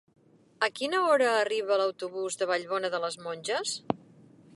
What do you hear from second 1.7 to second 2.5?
l'autobús de